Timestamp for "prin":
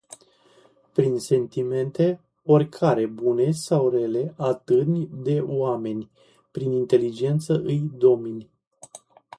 0.95-1.19, 6.51-6.71